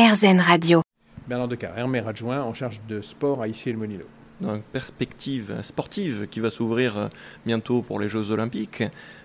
[0.00, 0.80] RZN Radio.
[1.28, 4.06] Bernard Decarre, maire adjoint en charge de sport à Issy-les-Moulineaux.
[4.40, 7.08] Dans une perspective sportive qui va s'ouvrir euh,
[7.44, 8.82] bientôt pour les Jeux Olympiques,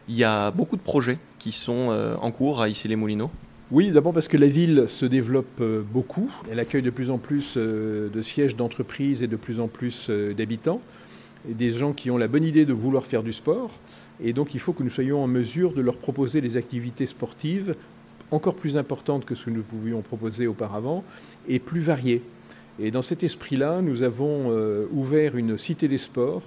[0.09, 3.31] il y a beaucoup de projets qui sont euh, en cours à Issy-les-Moulineaux.
[3.71, 6.29] Oui, d'abord parce que la ville se développe euh, beaucoup.
[6.51, 10.81] Elle accueille de plus en plus de sièges d'entreprises et de plus en plus d'habitants.
[11.49, 13.71] Et des gens qui ont la bonne idée de vouloir faire du sport.
[14.21, 17.75] Et donc il faut que nous soyons en mesure de leur proposer des activités sportives
[18.31, 21.03] encore plus importante que ce que nous pouvions proposer auparavant
[21.47, 22.21] et plus variée.
[22.79, 26.43] Et dans cet esprit-là, nous avons euh, ouvert une cité des sports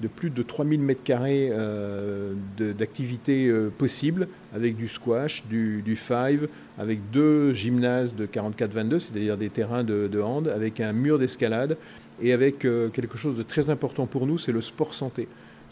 [0.00, 7.10] de plus de 3000 m2 euh, d'activités euh, possibles, avec du squash, du, five, avec
[7.12, 11.76] deux gymnases de 44-22, c'est-à-dire des terrains de, de, hand, avec un mur d'escalade,
[12.20, 15.26] et avec quelque chose de très important pour nous, c'est le sport santé.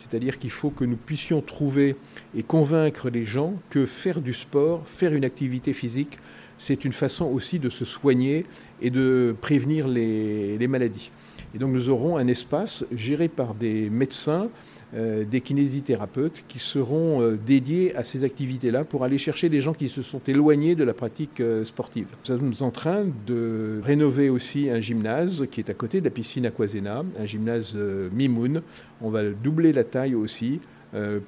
[0.09, 1.97] C'est-à-dire qu'il faut que nous puissions trouver
[2.35, 6.19] et convaincre les gens que faire du sport, faire une activité physique,
[6.59, 8.45] c'est une façon aussi de se soigner
[8.83, 11.11] et de prévenir les, maladies.
[11.55, 14.51] Et donc nous aurons un espace géré par des médecins,
[14.93, 19.89] des kinésithérapeutes qui seront euh, dédiés à ces activités-là pour aller chercher des gens qui
[19.89, 22.09] se sont éloignés de la pratique euh, sportive.
[22.29, 26.11] Nous sommes en train de rénover aussi un gymnase qui est à côté de la
[26.11, 27.77] piscine Aquasena, un gymnase
[28.13, 28.63] Mimoun.
[29.01, 30.61] On va doubler la taille aussi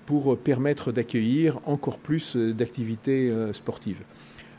[0.07, 4.03] pour permettre d'accueillir encore plus d'activités sportives.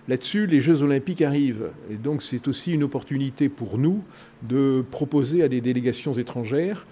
[0.07, 1.71] Là-dessus, les Jeux olympiques arrivent.
[1.89, 4.03] Et donc c'est aussi une opportunité pour nous
[4.41, 6.85] de proposer à des délégations étrangères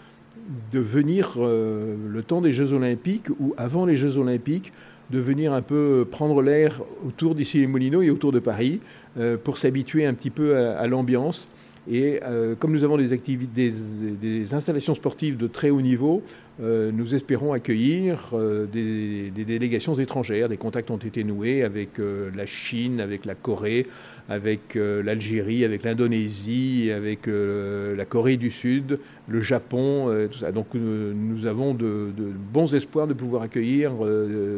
[0.72, 4.74] de venir euh, le temps des Jeux Olympiques ou avant les Jeux Olympiques,
[5.10, 8.80] de venir un peu prendre l'air autour d'ici les Moulineaux et autour de Paris
[9.20, 11.50] euh, pour s'habituer un petit peu à, l'ambiance.
[11.90, 16.22] Et euh, comme nous avons des, installations sportives de très haut niveau,
[16.60, 18.36] nous espérons accueillir
[18.72, 20.48] des, des, délégations étrangères.
[20.48, 23.88] Des contacts ont été noués avec la Chine, avec la Corée,
[24.32, 30.40] avec euh, l'Algérie, avec l'Indonésie, avec euh, la Corée du Sud, le Japon, euh, tout
[30.40, 30.52] ça.
[30.52, 32.12] Donc nous avons de,
[32.54, 33.92] bons espoirs de pouvoir accueillir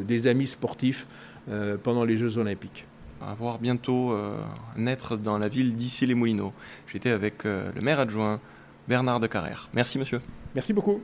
[0.08, 1.08] des amis sportifs
[1.84, 2.86] pendant les Jeux olympiques.
[3.28, 4.16] Va voir bientôt
[4.76, 6.54] naître dans la ville d'Issy-les-Moulineaux.
[6.88, 8.40] J'étais avec le maire adjoint
[8.88, 9.70] Bernard de Carrère.
[9.74, 10.22] Merci monsieur.
[10.56, 11.02] Merci beaucoup.